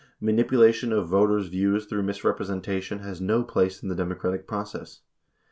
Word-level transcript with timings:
Manipulation 0.19 0.91
of 0.91 1.07
voters' 1.09 1.49
views 1.49 1.85
through 1.85 2.01
misrepresentation 2.01 2.97
has 3.03 3.21
no 3.21 3.43
place 3.43 3.83
in 3.83 3.89
the 3.89 3.93
democratic 3.93 4.47
process. 4.47 5.01